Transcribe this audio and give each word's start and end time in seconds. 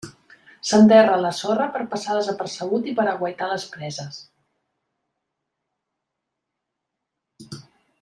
S'enterra 0.69 1.17
a 1.17 1.21
la 1.25 1.31
sorra 1.39 1.67
per 1.75 1.81
passar 1.91 2.15
desapercebut 2.19 2.89
i 2.93 2.95
per 3.01 3.07
aguaitar 3.11 3.51
les 3.53 3.67
preses. 3.77 4.19